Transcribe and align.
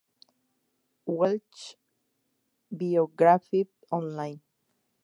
Welsh 1.05 1.77
Biography 2.71 3.67
Online 3.91 4.41